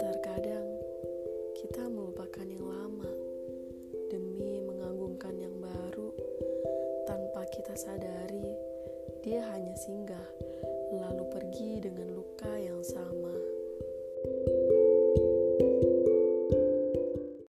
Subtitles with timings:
[0.00, 0.68] Terkadang
[1.60, 3.12] kita melupakan yang lama
[4.08, 6.16] demi mengagungkan yang baru.
[7.04, 8.56] Tanpa kita sadari
[9.20, 10.49] dia hanya singgah.